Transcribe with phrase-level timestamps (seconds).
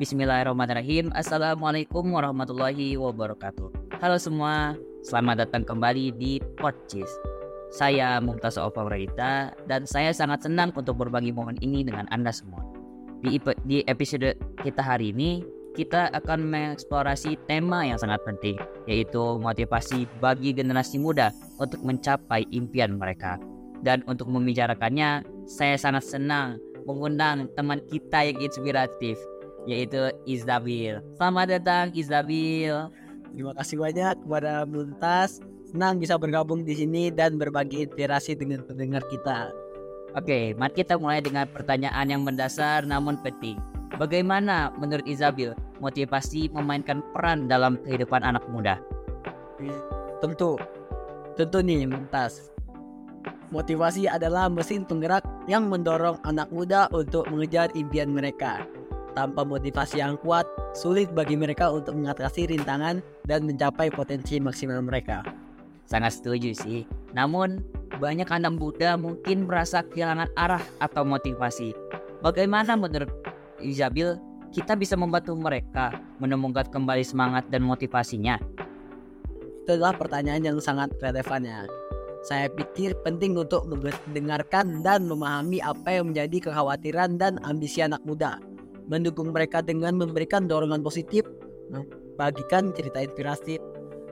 [0.00, 1.12] Bismillahirrahmanirrahim.
[1.12, 4.00] Assalamualaikum warahmatullahi wabarakatuh.
[4.00, 4.72] Halo semua,
[5.04, 7.08] selamat datang kembali di Podcis.
[7.68, 12.64] Saya Mumtaz Opa Rita dan saya sangat senang untuk berbagi momen ini dengan Anda semua.
[13.20, 13.36] Di,
[13.68, 14.32] di episode
[14.64, 15.44] kita hari ini,
[15.76, 18.56] kita akan mengeksplorasi tema yang sangat penting,
[18.88, 23.36] yaitu motivasi bagi generasi muda untuk mencapai impian mereka.
[23.84, 26.56] Dan untuk membicarakannya, saya sangat senang
[26.86, 29.18] mengundang teman kita yang inspiratif,
[29.66, 30.98] yaitu Izabil.
[31.18, 32.74] Selamat datang Izabil.
[33.32, 35.40] Terima kasih banyak kepada Muntas.
[35.72, 39.48] Senang bisa bergabung di sini dan berbagi inspirasi dengan pendengar kita.
[40.12, 43.56] Oke, mari kita mulai dengan pertanyaan yang mendasar namun penting.
[43.96, 48.76] Bagaimana menurut Izabil motivasi memainkan peran dalam kehidupan anak muda?
[50.20, 50.60] Tentu,
[51.40, 52.52] tentu nih Muntas.
[53.52, 58.64] Motivasi adalah mesin penggerak yang mendorong anak muda untuk mengejar impian mereka.
[59.12, 65.20] Tanpa motivasi yang kuat, sulit bagi mereka untuk mengatasi rintangan dan mencapai potensi maksimal mereka.
[65.84, 66.88] Sangat setuju sih.
[67.12, 67.60] Namun,
[68.00, 71.76] banyak anak muda mungkin merasa kehilangan arah atau motivasi.
[72.24, 73.12] Bagaimana menurut
[73.60, 74.16] Izabil,
[74.48, 78.40] kita bisa membantu mereka menemukan kembali semangat dan motivasinya?
[79.62, 81.68] Itu adalah pertanyaan yang sangat relevan ya.
[82.22, 88.38] Saya pikir penting untuk mendengarkan dan memahami apa yang menjadi kekhawatiran dan ambisi anak muda.
[88.90, 91.22] Mendukung mereka dengan memberikan dorongan positif,
[91.70, 93.58] membagikan cerita inspirasi,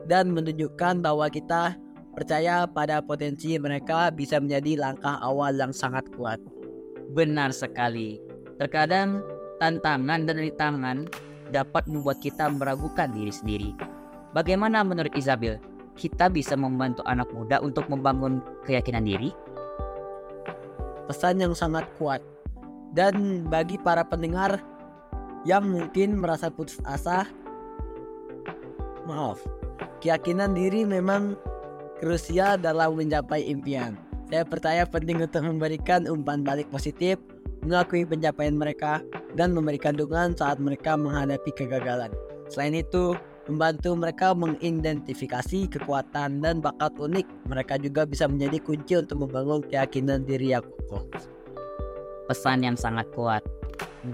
[0.07, 1.77] dan menunjukkan bahwa kita
[2.15, 6.43] percaya pada potensi mereka bisa menjadi langkah awal yang sangat kuat.
[7.15, 8.19] Benar sekali.
[8.59, 9.23] Terkadang
[9.59, 10.99] tantangan dan rintangan
[11.51, 13.71] dapat membuat kita meragukan diri sendiri.
[14.31, 15.59] Bagaimana menurut Isabel,
[15.99, 19.35] kita bisa membantu anak muda untuk membangun keyakinan diri?
[21.11, 22.23] Pesan yang sangat kuat.
[22.91, 24.59] Dan bagi para pendengar
[25.47, 27.25] yang mungkin merasa putus asa,
[29.07, 29.39] maaf,
[30.03, 31.39] keyakinan diri memang
[32.03, 33.95] krusial dalam mencapai impian.
[34.31, 37.19] Saya percaya penting untuk memberikan umpan balik positif
[37.65, 39.05] mengakui pencapaian mereka,
[39.37, 42.11] dan memberikan dukungan saat mereka menghadapi kegagalan.
[42.51, 43.15] Selain itu,
[43.47, 47.27] membantu mereka mengidentifikasi kekuatan dan bakat unik.
[47.47, 51.07] Mereka juga bisa menjadi kunci untuk membangun keyakinan diri yang kokoh.
[52.31, 53.43] Pesan yang sangat kuat.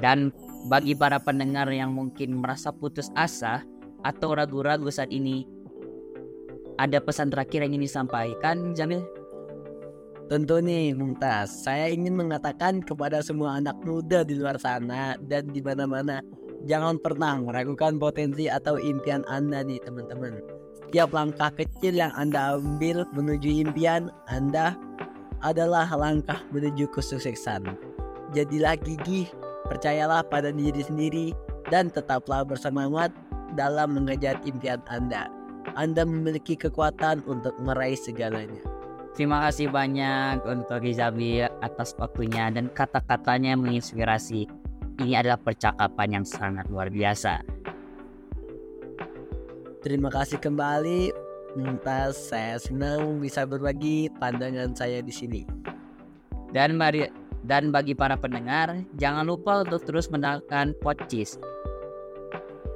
[0.01, 0.33] Dan
[0.73, 3.61] bagi para pendengar yang mungkin merasa putus asa
[4.01, 5.45] atau ragu-ragu saat ini,
[6.81, 9.05] ada pesan terakhir yang ingin disampaikan, Jamil?
[10.27, 15.63] Tentu nih Mumtaz, saya ingin mengatakan kepada semua anak muda di luar sana dan di
[15.63, 16.19] mana-mana,
[16.67, 20.43] jangan pernah meragukan potensi atau impian Anda nih teman-teman.
[20.75, 24.75] Setiap langkah kecil yang Anda ambil menuju impian Anda
[25.47, 27.86] adalah langkah menuju kesuksesan.
[28.35, 29.31] Jadilah gigih,
[29.71, 31.27] percayalah pada diri sendiri,
[31.71, 33.11] dan tetaplah bersemangat
[33.55, 35.31] dalam mengejar impian Anda.
[35.75, 38.63] Anda memiliki kekuatan untuk meraih segalanya.
[39.17, 44.45] Terima kasih banyak untuk Rizabi atas waktunya dan kata-katanya menginspirasi.
[45.01, 47.41] Ini adalah percakapan yang sangat luar biasa.
[49.81, 51.15] Terima kasih kembali.
[51.57, 55.43] Muntas, saya senang bisa berbagi pandangan saya di sini.
[56.53, 57.09] Dan mari
[57.47, 61.39] dan bagi para pendengar, jangan lupa untuk terus mendengarkan podcast.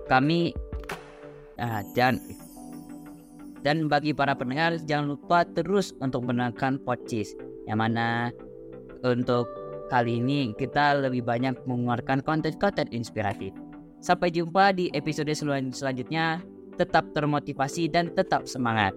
[0.06, 0.54] Kami
[1.58, 2.22] ah, dan
[3.66, 7.36] dan bagi para pendengar jangan lupa terus untuk mendengarkan podcast
[7.68, 8.32] yang mana
[9.04, 9.44] untuk
[9.92, 13.52] kali ini kita lebih banyak mengeluarkan konten-konten inspiratif.
[14.00, 16.40] Sampai jumpa di episode sel selanjutnya.
[16.80, 18.96] Tetap termotivasi dan tetap semangat.